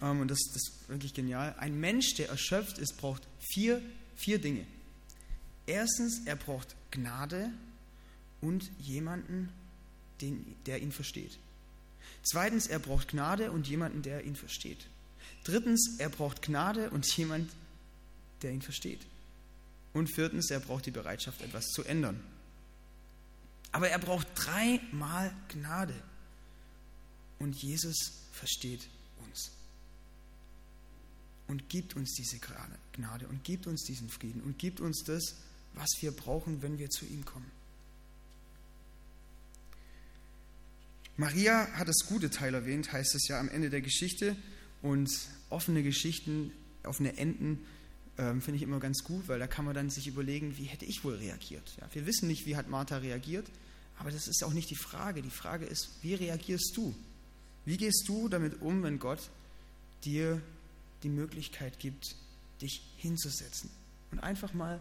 ähm, 0.00 0.20
und 0.20 0.28
das, 0.28 0.38
das 0.54 0.62
ist 0.62 0.88
wirklich 0.88 1.12
genial. 1.12 1.56
Ein 1.58 1.80
Mensch, 1.80 2.14
der 2.14 2.28
erschöpft 2.28 2.78
ist, 2.78 2.98
braucht 2.98 3.26
vier, 3.40 3.82
vier 4.14 4.40
Dinge. 4.40 4.64
Erstens, 5.66 6.22
er 6.24 6.36
braucht 6.36 6.76
Gnade, 6.92 7.50
und 8.40 8.70
jemanden, 8.78 9.48
den, 10.20 10.54
der 10.66 10.82
ihn 10.82 10.92
versteht. 10.92 11.38
Zweitens, 12.22 12.68
er 12.68 12.78
braucht 12.78 13.08
Gnade 13.08 13.50
und 13.50 13.66
jemanden, 13.66 14.02
der 14.02 14.24
ihn 14.24 14.36
versteht. 14.36 14.86
Drittens, 15.42 15.96
er 15.98 16.10
braucht 16.10 16.42
Gnade 16.42 16.90
und 16.90 17.06
jemand, 17.16 17.50
der 18.42 18.52
ihn 18.52 18.62
versteht. 18.62 19.00
Und 19.92 20.08
viertens, 20.08 20.50
er 20.50 20.60
braucht 20.60 20.86
die 20.86 20.90
Bereitschaft, 20.90 21.42
etwas 21.42 21.66
zu 21.66 21.84
ändern. 21.84 22.22
Aber 23.72 23.88
er 23.88 23.98
braucht 23.98 24.26
dreimal 24.34 25.34
Gnade. 25.48 25.94
Und 27.38 27.56
Jesus 27.56 28.12
versteht 28.32 28.88
uns. 29.26 29.50
Und 31.48 31.68
gibt 31.68 31.96
uns 31.96 32.14
diese 32.14 32.38
Gnade 32.92 33.26
und 33.28 33.44
gibt 33.44 33.66
uns 33.66 33.82
diesen 33.84 34.08
Frieden 34.08 34.40
und 34.42 34.58
gibt 34.58 34.80
uns 34.80 35.02
das, 35.04 35.36
was 35.74 35.88
wir 36.00 36.12
brauchen, 36.12 36.62
wenn 36.62 36.78
wir 36.78 36.88
zu 36.88 37.04
ihm 37.04 37.24
kommen. 37.24 37.50
Maria 41.16 41.68
hat 41.74 41.88
das 41.88 42.06
gute 42.06 42.30
Teil 42.30 42.54
erwähnt, 42.54 42.92
heißt 42.92 43.14
es 43.14 43.28
ja 43.28 43.38
am 43.38 43.48
Ende 43.48 43.70
der 43.70 43.82
Geschichte. 43.82 44.36
Und 44.80 45.10
offene 45.50 45.82
Geschichten, 45.82 46.52
offene 46.84 47.16
Enden 47.16 47.64
ähm, 48.18 48.42
finde 48.42 48.56
ich 48.56 48.62
immer 48.62 48.78
ganz 48.78 49.04
gut, 49.04 49.28
weil 49.28 49.38
da 49.38 49.46
kann 49.46 49.64
man 49.64 49.74
dann 49.74 49.90
sich 49.90 50.06
überlegen, 50.06 50.56
wie 50.58 50.64
hätte 50.64 50.84
ich 50.84 51.04
wohl 51.04 51.14
reagiert. 51.14 51.76
Ja, 51.80 51.88
wir 51.92 52.06
wissen 52.06 52.28
nicht, 52.28 52.46
wie 52.46 52.56
hat 52.56 52.68
Martha 52.68 52.98
reagiert, 52.98 53.46
aber 53.98 54.10
das 54.10 54.28
ist 54.28 54.44
auch 54.44 54.52
nicht 54.52 54.70
die 54.70 54.76
Frage. 54.76 55.22
Die 55.22 55.30
Frage 55.30 55.64
ist, 55.64 55.90
wie 56.02 56.14
reagierst 56.14 56.76
du? 56.76 56.94
Wie 57.64 57.76
gehst 57.76 58.04
du 58.08 58.28
damit 58.28 58.60
um, 58.60 58.82
wenn 58.82 58.98
Gott 58.98 59.30
dir 60.04 60.40
die 61.02 61.08
Möglichkeit 61.08 61.78
gibt, 61.78 62.16
dich 62.60 62.82
hinzusetzen 62.96 63.70
und 64.10 64.20
einfach 64.20 64.52
mal 64.52 64.80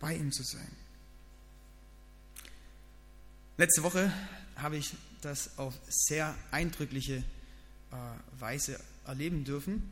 bei 0.00 0.14
ihm 0.16 0.32
zu 0.32 0.42
sein? 0.42 0.70
Letzte 3.56 3.82
Woche 3.82 4.12
habe 4.56 4.76
ich 4.76 4.94
das 5.20 5.58
auf 5.58 5.74
sehr 5.88 6.34
eindrückliche 6.50 7.16
äh, 7.16 7.94
Weise 8.40 8.80
erleben 9.06 9.44
dürfen. 9.44 9.82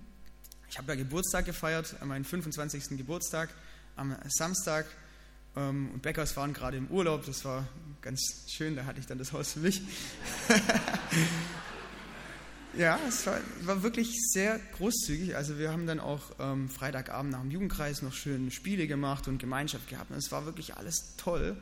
Ich 0.71 0.79
habe 0.79 0.93
ja 0.93 0.97
Geburtstag 0.97 1.47
gefeiert, 1.47 1.97
meinen 2.05 2.25
25. 2.25 2.99
Geburtstag 2.99 3.49
am 3.97 4.17
Samstag. 4.29 4.87
Ähm, 5.57 5.91
und 5.93 6.03
Bäckers 6.03 6.37
waren 6.37 6.53
gerade 6.53 6.77
im 6.77 6.89
Urlaub, 6.89 7.25
das 7.27 7.45
war 7.45 7.67
ganz 8.03 8.45
schön, 8.49 8.77
da 8.77 8.85
hatte 8.85 9.01
ich 9.01 9.07
dann 9.07 9.19
das 9.19 9.33
Haus 9.33 9.53
für 9.53 9.61
mich. 9.61 9.81
ja, 12.77 12.99
es 13.09 13.27
war, 13.27 13.39
war, 13.63 13.83
wirklich 13.83 14.15
sehr 14.33 14.61
großzügig. 14.77 15.37
Also 15.37 15.59
wir 15.59 15.73
haben 15.73 15.87
dann 15.87 16.01
auch 16.01 16.23
ähm, 16.39 16.69
Freitagabend 16.69 17.33
nach 17.33 17.41
dem 17.41 17.51
Jugendkreis 17.51 18.03
noch 18.03 18.13
schöne 18.13 18.51
Spiele 18.51 18.87
gemacht 18.87 19.27
und 19.27 19.39
Gemeinschaft 19.39 19.89
gehabt. 19.89 20.11
Und 20.11 20.19
es 20.19 20.31
war 20.31 20.45
wirklich 20.45 20.77
alles 20.77 21.15
toll. 21.17 21.57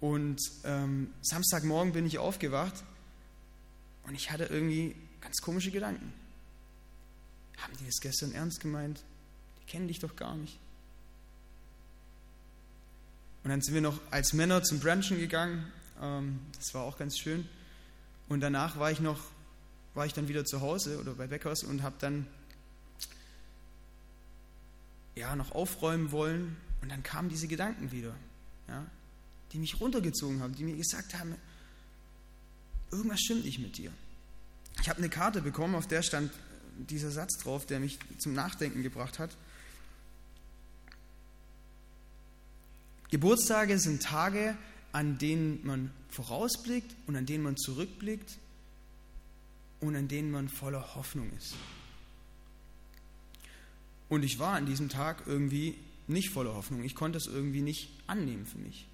Und 0.00 0.40
ähm, 0.64 1.12
Samstagmorgen 1.22 1.92
bin 1.92 2.06
ich 2.06 2.18
aufgewacht 2.18 2.84
und 4.06 4.14
ich 4.14 4.30
hatte 4.30 4.44
irgendwie 4.44 4.94
ganz 5.20 5.38
komische 5.38 5.70
Gedanken. 5.70 6.12
Haben 7.58 7.76
die 7.78 7.86
das 7.86 8.00
gestern 8.00 8.32
ernst 8.32 8.60
gemeint? 8.60 9.02
Die 9.60 9.70
kennen 9.70 9.88
dich 9.88 9.98
doch 9.98 10.16
gar 10.16 10.34
nicht. 10.34 10.58
Und 13.44 13.50
dann 13.50 13.60
sind 13.60 13.74
wir 13.74 13.80
noch 13.80 14.00
als 14.10 14.32
Männer 14.32 14.62
zum 14.62 14.80
Brunchen 14.80 15.18
gegangen. 15.18 15.72
Ähm, 16.00 16.40
das 16.56 16.74
war 16.74 16.82
auch 16.82 16.98
ganz 16.98 17.18
schön. 17.18 17.48
Und 18.28 18.40
danach 18.40 18.78
war 18.78 18.90
ich 18.90 19.00
noch, 19.00 19.20
war 19.94 20.06
ich 20.06 20.12
dann 20.12 20.28
wieder 20.28 20.44
zu 20.44 20.60
Hause 20.60 21.00
oder 21.00 21.14
bei 21.14 21.26
Beckers 21.26 21.62
und 21.62 21.82
habe 21.82 21.96
dann 21.98 22.26
ja 25.14 25.34
noch 25.34 25.52
aufräumen 25.52 26.12
wollen. 26.12 26.56
Und 26.82 26.90
dann 26.90 27.02
kamen 27.02 27.28
diese 27.28 27.48
Gedanken 27.48 27.90
wieder. 27.90 28.14
Ja, 28.68 28.86
die 29.52 29.58
mich 29.58 29.80
runtergezogen 29.80 30.42
haben, 30.42 30.54
die 30.54 30.64
mir 30.64 30.76
gesagt 30.76 31.14
haben, 31.14 31.34
irgendwas 32.90 33.20
stimmt 33.20 33.44
nicht 33.44 33.58
mit 33.58 33.78
dir. 33.78 33.90
Ich 34.80 34.88
habe 34.88 34.98
eine 34.98 35.08
Karte 35.08 35.40
bekommen, 35.40 35.74
auf 35.74 35.88
der 35.88 36.02
stand 36.02 36.30
dieser 36.78 37.10
Satz 37.10 37.38
drauf, 37.38 37.66
der 37.66 37.80
mich 37.80 37.98
zum 38.18 38.32
Nachdenken 38.34 38.82
gebracht 38.82 39.18
hat. 39.18 39.36
Geburtstage 43.10 43.78
sind 43.78 44.02
Tage, 44.02 44.56
an 44.92 45.18
denen 45.18 45.66
man 45.66 45.90
vorausblickt 46.10 46.94
und 47.06 47.16
an 47.16 47.26
denen 47.26 47.44
man 47.44 47.56
zurückblickt 47.56 48.38
und 49.80 49.96
an 49.96 50.08
denen 50.08 50.30
man 50.30 50.48
voller 50.48 50.94
Hoffnung 50.94 51.30
ist. 51.36 51.54
Und 54.08 54.22
ich 54.22 54.38
war 54.38 54.54
an 54.54 54.66
diesem 54.66 54.88
Tag 54.88 55.22
irgendwie 55.26 55.76
nicht 56.06 56.30
voller 56.30 56.54
Hoffnung. 56.54 56.82
Ich 56.84 56.94
konnte 56.94 57.18
es 57.18 57.26
irgendwie 57.26 57.60
nicht 57.60 57.90
annehmen 58.06 58.46
für 58.46 58.58
mich. 58.58 58.86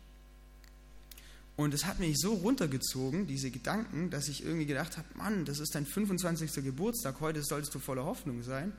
Und 1.56 1.72
es 1.72 1.84
hat 1.84 2.00
mich 2.00 2.18
so 2.18 2.34
runtergezogen, 2.34 3.26
diese 3.26 3.50
Gedanken, 3.50 4.10
dass 4.10 4.28
ich 4.28 4.42
irgendwie 4.42 4.66
gedacht 4.66 4.96
habe, 4.96 5.06
Mann, 5.14 5.44
das 5.44 5.60
ist 5.60 5.74
dein 5.74 5.86
25. 5.86 6.52
Geburtstag, 6.64 7.20
heute 7.20 7.42
solltest 7.44 7.74
du 7.74 7.78
voller 7.78 8.04
Hoffnung 8.04 8.42
sein. 8.42 8.72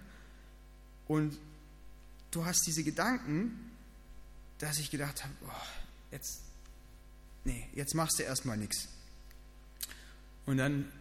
Und 1.08 1.38
du 2.32 2.44
hast 2.44 2.66
diese 2.68 2.84
Gedanken, 2.84 3.72
dass 4.58 4.80
ich 4.80 4.92
gedacht 4.92 5.24
habe, 5.24 5.34
oh, 5.48 5.66
jetzt, 6.12 6.42
nee, 7.46 7.66
jetzt 7.74 7.96
machst 7.96 8.20
du 8.20 8.24
erstmal 8.24 8.58
nichts. 8.58 8.90
Und 10.46 10.58
dann 10.58 10.92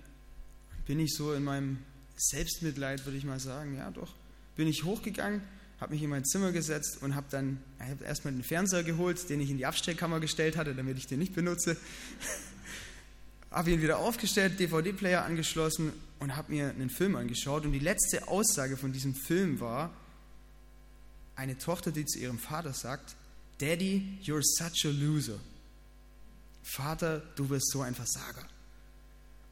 bin 0.87 1.01
ich 1.01 1.13
so 1.15 1.35
in 1.35 1.43
meinem 1.43 1.79
Selbstmitleid, 2.17 3.05
würde 3.05 3.19
ich 3.19 3.25
mal 3.25 3.41
sagen, 3.41 3.77
ja 3.77 3.91
doch, 3.91 4.15
bin 4.55 4.69
ich 4.69 4.85
hochgegangen 4.85 5.43
habe 5.85 5.93
mich 5.93 6.03
in 6.03 6.09
mein 6.09 6.25
Zimmer 6.25 6.51
gesetzt 6.51 7.03
und 7.03 7.15
habe 7.15 7.27
dann 7.31 7.61
hab 7.79 8.01
erstmal 8.01 8.33
den 8.33 8.43
Fernseher 8.43 8.83
geholt, 8.85 9.29
den 9.29 9.39
ich 9.43 9.51
in 9.51 9.59
die 9.59 9.67
Abstellkammer 9.67 10.19
gestellt 10.19 10.57
hatte, 10.57 10.75
damit 10.75 10.97
ich 10.97 11.07
den 11.07 11.19
nicht 11.19 11.35
benutze. 11.35 11.77
habe 13.51 13.71
ihn 13.71 13.83
wieder 13.83 13.99
aufgestellt, 13.99 14.59
DVD-Player 14.59 15.23
angeschlossen 15.23 15.93
und 16.21 16.37
habe 16.37 16.53
mir 16.53 16.71
einen 16.71 16.89
Film 16.89 17.17
angeschaut. 17.17 17.67
Und 17.67 17.73
die 17.73 17.81
letzte 17.81 18.29
Aussage 18.29 18.79
von 18.79 18.93
diesem 18.93 19.15
Film 19.15 19.61
war, 19.61 19.91
eine 21.37 21.59
Tochter, 21.59 21.93
die 21.93 22.07
zu 22.07 22.19
ihrem 22.19 22.39
Vater 22.39 22.73
sagt, 22.73 23.15
Daddy, 23.59 24.21
you're 24.23 24.41
such 24.43 24.87
a 24.87 24.91
loser. 24.91 25.39
Vater, 26.63 27.21
du 27.37 27.47
bist 27.47 27.71
so 27.71 27.83
ein 27.83 27.95
Versager. 27.95 28.49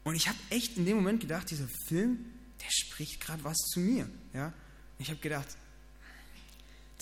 Und 0.02 0.14
ich 0.14 0.28
habe 0.28 0.38
echt 0.48 0.78
in 0.78 0.86
dem 0.86 0.96
Moment 0.96 1.20
gedacht, 1.20 1.50
dieser 1.50 1.68
Film, 1.88 2.24
der 2.58 2.70
spricht 2.70 3.20
gerade 3.20 3.44
was 3.44 3.58
zu 3.58 3.80
mir. 3.80 4.08
Ja? 4.32 4.54
Ich 4.98 5.10
habe 5.10 5.20
gedacht, 5.20 5.58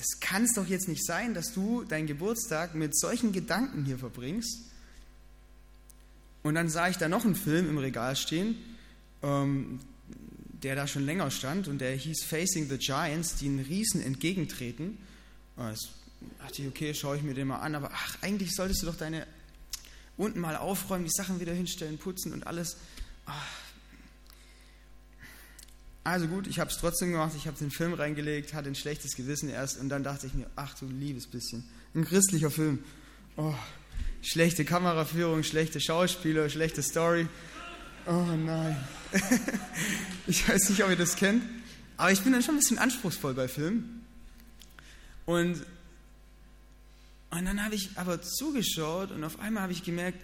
das 0.01 0.19
kann 0.19 0.45
es 0.45 0.55
doch 0.55 0.67
jetzt 0.67 0.89
nicht 0.89 1.05
sein, 1.05 1.35
dass 1.35 1.53
du 1.53 1.85
deinen 1.85 2.07
Geburtstag 2.07 2.75
mit 2.75 2.99
solchen 2.99 3.33
Gedanken 3.33 3.85
hier 3.85 3.99
verbringst. 3.99 4.61
Und 6.43 6.55
dann 6.55 6.71
sah 6.71 6.89
ich 6.89 6.97
da 6.97 7.07
noch 7.07 7.27
einen 7.27 7.35
Film 7.35 7.69
im 7.69 7.77
Regal 7.77 8.17
stehen, 8.17 8.57
ähm, 9.23 9.79
der 10.63 10.75
da 10.75 10.87
schon 10.87 11.05
länger 11.05 11.31
stand 11.31 11.69
und 11.69 11.81
der 11.81 11.95
hieß 11.95 12.25
Facing 12.25 12.71
the 12.71 12.79
Giants, 12.79 13.37
die 13.37 13.47
einen 13.47 13.61
Riesen 13.61 14.01
entgegentreten. 14.01 14.97
Da 15.57 15.75
dachte 16.39 16.63
ich, 16.63 16.69
okay, 16.69 16.95
schaue 16.95 17.19
ich 17.19 17.23
mir 17.23 17.35
den 17.35 17.49
mal 17.49 17.59
an, 17.59 17.75
aber 17.75 17.91
ach, 17.93 18.17
eigentlich 18.23 18.55
solltest 18.55 18.81
du 18.81 18.87
doch 18.87 18.97
deine 18.97 19.27
unten 20.17 20.41
mal 20.41 20.57
aufräumen, 20.57 21.05
die 21.05 21.13
Sachen 21.15 21.41
wieder 21.41 21.53
hinstellen, 21.53 21.99
putzen 21.99 22.33
und 22.33 22.47
alles. 22.47 22.79
Ach, 23.27 23.47
also 26.03 26.27
gut, 26.29 26.47
ich 26.47 26.59
habe 26.59 26.71
es 26.71 26.79
trotzdem 26.79 27.13
gemacht, 27.13 27.33
ich 27.37 27.47
habe 27.47 27.59
den 27.59 27.71
Film 27.71 27.93
reingelegt, 27.93 28.55
hatte 28.55 28.69
ein 28.69 28.75
schlechtes 28.75 29.17
Gewissen 29.17 29.51
erst 29.51 29.79
und 29.79 29.91
dann 29.91 30.03
dachte 30.03 30.27
ich 30.27 30.35
mir, 30.35 30.47
ach 30.57 30.75
du 30.79 30.87
liebes 30.87 31.27
bisschen, 31.27 31.65
ein 31.95 32.05
christlicher 32.05 32.51
Film. 32.51 32.83
Oh, 33.37 33.55
schlechte 34.23 34.65
Kameraführung, 34.65 35.43
schlechte 35.43 35.81
Schauspieler, 35.81 36.49
schlechte 36.49 36.83
Story. 36.83 37.29
Oh 38.07 38.13
nein. 38.13 38.77
ich 40.27 40.49
weiß 40.49 40.71
nicht, 40.71 40.83
ob 40.83 40.91
ihr 40.91 40.97
das 40.97 41.17
kennt, 41.17 41.43
aber 41.99 42.13
ich 42.13 42.23
bin 42.23 42.33
dann 42.33 42.43
schon 42.43 42.55
ein 42.55 42.61
bisschen 42.61 42.79
anspruchsvoll 42.79 43.35
bei 43.35 43.47
Filmen. 43.47 44.05
Und, 45.27 45.65
und 47.31 47.45
dann 47.45 47.63
habe 47.63 47.75
ich 47.75 47.91
aber 47.97 48.23
zugeschaut 48.23 49.11
und 49.11 49.23
auf 49.23 49.39
einmal 49.39 49.65
habe 49.65 49.73
ich 49.73 49.85
gemerkt, 49.85 50.19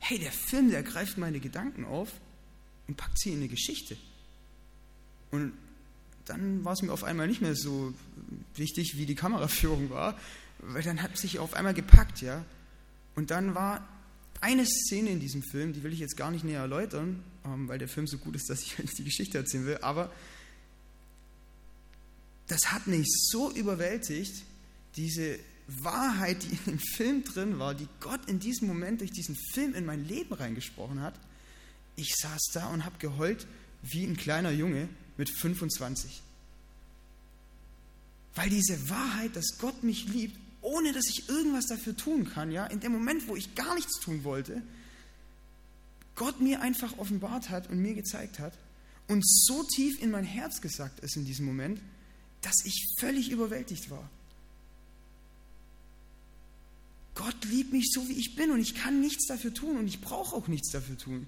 hey, 0.00 0.18
der 0.18 0.32
Film, 0.32 0.70
der 0.70 0.82
greift 0.82 1.18
meine 1.18 1.38
Gedanken 1.38 1.84
auf 1.84 2.10
und 2.88 2.96
packt 2.96 3.20
sie 3.20 3.30
in 3.30 3.36
eine 3.36 3.48
Geschichte. 3.48 3.96
Und 5.30 5.52
dann 6.24 6.64
war 6.64 6.72
es 6.72 6.82
mir 6.82 6.92
auf 6.92 7.04
einmal 7.04 7.26
nicht 7.26 7.40
mehr 7.40 7.54
so 7.54 7.94
wichtig, 8.54 8.96
wie 8.96 9.06
die 9.06 9.14
Kameraführung 9.14 9.90
war, 9.90 10.18
weil 10.60 10.82
dann 10.82 11.02
hat 11.02 11.16
sich 11.16 11.38
auf 11.38 11.54
einmal 11.54 11.74
gepackt, 11.74 12.20
ja. 12.20 12.44
Und 13.14 13.30
dann 13.30 13.54
war 13.54 13.86
eine 14.40 14.66
Szene 14.66 15.10
in 15.10 15.20
diesem 15.20 15.42
Film, 15.42 15.72
die 15.72 15.82
will 15.82 15.92
ich 15.92 15.98
jetzt 15.98 16.16
gar 16.16 16.30
nicht 16.30 16.44
näher 16.44 16.60
erläutern, 16.60 17.22
ähm, 17.44 17.68
weil 17.68 17.78
der 17.78 17.88
Film 17.88 18.06
so 18.06 18.18
gut 18.18 18.36
ist, 18.36 18.48
dass 18.50 18.62
ich 18.62 18.78
nicht 18.78 18.98
die 18.98 19.04
Geschichte 19.04 19.38
erzählen 19.38 19.66
will, 19.66 19.78
aber 19.78 20.12
das 22.46 22.72
hat 22.72 22.86
mich 22.86 23.06
so 23.30 23.50
überwältigt, 23.52 24.42
diese 24.96 25.38
Wahrheit, 25.66 26.42
die 26.42 26.50
in 26.50 26.64
dem 26.64 26.78
Film 26.78 27.24
drin 27.24 27.58
war, 27.58 27.74
die 27.74 27.88
Gott 28.00 28.20
in 28.26 28.40
diesem 28.40 28.68
Moment 28.68 29.02
durch 29.02 29.12
diesen 29.12 29.36
Film 29.52 29.74
in 29.74 29.84
mein 29.84 30.06
Leben 30.06 30.32
reingesprochen 30.32 31.02
hat. 31.02 31.14
Ich 31.94 32.14
saß 32.16 32.40
da 32.54 32.68
und 32.68 32.86
habe 32.86 32.96
geheult 32.98 33.46
wie 33.82 34.04
ein 34.04 34.16
kleiner 34.16 34.50
Junge, 34.50 34.88
mit 35.18 35.28
25. 35.28 36.22
Weil 38.34 38.48
diese 38.48 38.88
Wahrheit, 38.88 39.36
dass 39.36 39.58
Gott 39.58 39.82
mich 39.82 40.08
liebt, 40.08 40.38
ohne 40.62 40.92
dass 40.92 41.08
ich 41.08 41.28
irgendwas 41.28 41.66
dafür 41.66 41.96
tun 41.96 42.24
kann, 42.24 42.50
ja, 42.50 42.66
in 42.66 42.80
dem 42.80 42.92
Moment, 42.92 43.28
wo 43.28 43.36
ich 43.36 43.54
gar 43.54 43.74
nichts 43.74 44.00
tun 44.00 44.24
wollte, 44.24 44.62
Gott 46.14 46.40
mir 46.40 46.62
einfach 46.62 46.98
offenbart 46.98 47.50
hat 47.50 47.68
und 47.68 47.80
mir 47.80 47.94
gezeigt 47.94 48.38
hat 48.38 48.56
und 49.06 49.26
so 49.26 49.62
tief 49.64 50.00
in 50.02 50.10
mein 50.10 50.24
Herz 50.24 50.60
gesagt 50.60 51.00
ist 51.00 51.16
in 51.16 51.24
diesem 51.24 51.46
Moment, 51.46 51.80
dass 52.40 52.64
ich 52.64 52.94
völlig 52.98 53.30
überwältigt 53.30 53.90
war. 53.90 54.08
Gott 57.14 57.44
liebt 57.46 57.72
mich 57.72 57.90
so, 57.92 58.08
wie 58.08 58.12
ich 58.12 58.36
bin 58.36 58.52
und 58.52 58.60
ich 58.60 58.76
kann 58.76 59.00
nichts 59.00 59.26
dafür 59.26 59.52
tun 59.52 59.76
und 59.76 59.88
ich 59.88 60.00
brauche 60.00 60.36
auch 60.36 60.46
nichts 60.46 60.70
dafür 60.70 60.96
tun. 60.96 61.26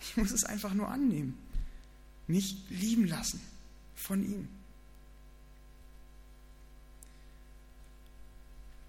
Ich 0.00 0.16
muss 0.16 0.32
es 0.32 0.44
einfach 0.44 0.74
nur 0.74 0.88
annehmen 0.88 1.36
mich 2.28 2.56
lieben 2.70 3.06
lassen 3.06 3.40
von 3.96 4.22
ihm. 4.22 4.48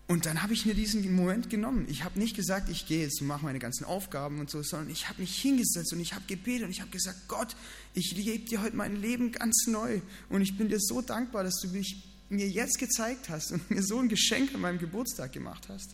Und 0.10 0.26
dann 0.26 0.42
habe 0.42 0.54
ich 0.54 0.66
mir 0.66 0.74
diesen 0.74 1.16
Moment 1.16 1.52
genommen. 1.52 1.86
Ich 1.88 2.04
habe 2.04 2.18
nicht 2.18 2.36
gesagt, 2.36 2.68
ich 2.70 2.88
gehe 2.88 3.04
jetzt 3.04 3.22
und 3.22 3.28
mache 3.28 3.46
meine 3.46 3.60
ganzen 3.60 3.84
Aufgaben 3.86 4.40
und 4.40 4.50
so, 4.50 4.64
sondern 4.64 4.90
ich 4.90 5.08
habe 5.08 5.22
mich 5.22 5.40
hingesetzt 5.40 5.94
und 5.94 6.00
ich 6.00 6.16
habe 6.16 6.26
gebetet 6.26 6.64
und 6.64 6.72
ich 6.72 6.82
habe 6.82 6.90
gesagt, 6.90 7.28
Gott, 7.28 7.56
ich 7.94 8.12
lebe 8.18 8.44
dir 8.44 8.64
heute 8.64 8.76
mein 8.76 9.00
Leben 9.00 9.32
ganz 9.32 9.68
neu 9.68 10.02
und 10.30 10.42
ich 10.42 10.58
bin 10.58 10.68
dir 10.68 10.80
so 10.80 11.02
dankbar, 11.02 11.44
dass 11.44 11.60
du 11.62 11.68
mich, 11.68 12.04
mir 12.30 12.50
jetzt 12.50 12.80
gezeigt 12.80 13.30
hast 13.30 13.52
und 13.52 13.70
mir 13.70 13.84
so 13.84 14.00
ein 14.00 14.10
Geschenk 14.10 14.56
an 14.56 14.62
meinem 14.62 14.80
Geburtstag 14.80 15.32
gemacht 15.32 15.70
hast. 15.70 15.92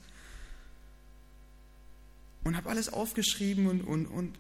Und 2.45 2.55
habe 2.55 2.69
alles 2.69 2.87
aufgeschrieben 2.87 3.67
und, 3.67 3.81
und, 3.81 4.05
und, 4.05 4.33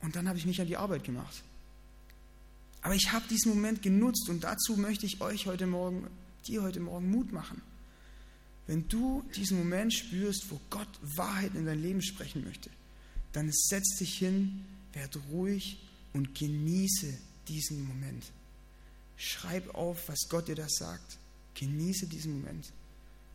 und 0.00 0.16
dann 0.16 0.28
habe 0.28 0.38
ich 0.38 0.46
mich 0.46 0.60
an 0.60 0.66
die 0.66 0.76
Arbeit 0.76 1.04
gemacht. 1.04 1.44
Aber 2.82 2.94
ich 2.94 3.12
habe 3.12 3.26
diesen 3.28 3.54
Moment 3.54 3.82
genutzt 3.82 4.28
und 4.28 4.44
dazu 4.44 4.76
möchte 4.76 5.06
ich 5.06 5.20
euch 5.20 5.46
heute 5.46 5.66
Morgen, 5.66 6.06
dir 6.46 6.62
heute 6.62 6.80
Morgen 6.80 7.10
Mut 7.10 7.32
machen. 7.32 7.60
wenn 8.66 8.86
du 8.88 9.24
diesen 9.34 9.58
Moment 9.58 9.94
spürst, 9.94 10.50
wo 10.50 10.60
Gott 10.68 10.88
Wahrheit 11.00 11.54
in 11.54 11.64
dein 11.64 11.80
Leben 11.80 12.02
sprechen 12.02 12.44
möchte, 12.44 12.68
dann 13.32 13.50
setz 13.50 13.96
dich 13.96 14.18
hin, 14.18 14.64
werd 14.92 15.18
ruhig 15.30 15.78
und 16.12 16.34
genieße 16.34 17.16
diesen 17.48 17.86
Moment. 17.88 18.24
Schreib 19.16 19.74
auf, 19.74 20.08
was 20.08 20.28
Gott 20.28 20.48
dir 20.48 20.54
da 20.54 20.68
sagt. 20.68 21.18
Genieße 21.54 22.06
diesen 22.06 22.40
Moment 22.40 22.70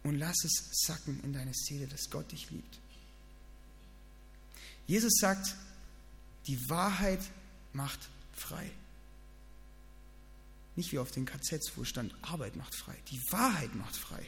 und 0.04 0.18
lass 0.18 0.38
es 0.44 0.86
sacken 0.86 1.20
in 1.24 1.34
deine 1.34 1.54
Seele, 1.54 1.88
dass 1.88 2.10
Gott 2.10 2.32
dich 2.32 2.52
liebt. 2.52 2.80
Jesus 4.88 5.14
sagt, 5.20 5.56
die 6.48 6.70
Wahrheit 6.70 7.22
macht 7.74 8.00
frei. 8.34 8.70
Nicht 10.76 10.92
wie 10.92 11.00
auf 11.00 11.12
den 11.12 11.26
KZs, 11.26 11.74
wo 11.76 11.84
stand, 11.84 12.16
Arbeit 12.22 12.56
macht 12.56 12.76
frei. 12.76 12.96
Die 13.10 13.22
Wahrheit 13.32 13.76
macht 13.76 13.96
frei. 13.96 14.26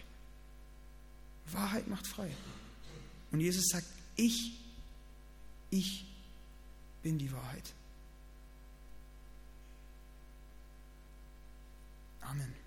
Wahrheit 1.52 1.88
macht 1.88 2.08
frei. 2.08 2.30
Und 3.32 3.40
Jesus 3.40 3.66
sagt, 3.68 3.88
ich, 4.16 4.54
ich 5.70 6.06
bin 7.02 7.18
die 7.18 7.32
Wahrheit. 7.32 7.74
Amen. 12.22 12.65